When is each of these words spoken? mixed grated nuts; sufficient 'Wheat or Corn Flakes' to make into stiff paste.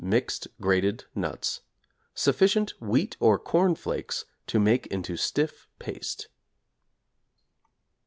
mixed 0.03 0.47
grated 0.59 1.03
nuts; 1.13 1.61
sufficient 2.15 2.73
'Wheat 2.79 3.15
or 3.19 3.37
Corn 3.37 3.75
Flakes' 3.75 4.25
to 4.47 4.59
make 4.59 4.87
into 4.87 5.15
stiff 5.15 5.67
paste. 5.77 6.27